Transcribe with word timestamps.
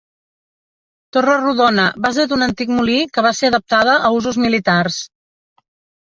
Torre 1.17 1.35
rodona, 1.43 1.85
base 2.05 2.25
d'un 2.31 2.45
antic 2.47 2.73
molí 2.79 2.97
que 3.19 3.25
va 3.27 3.33
ser 3.41 3.53
adaptada 3.53 3.95
a 4.09 4.13
usos 4.23 4.43
militars. 4.47 4.99